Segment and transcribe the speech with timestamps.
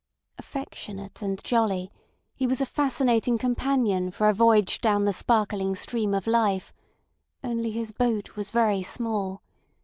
[0.39, 1.91] Affectionate and jolly,
[2.33, 6.73] he was a fascinating companion for a voyage down the sparkling stream of life;
[7.43, 9.43] only his boat was very small.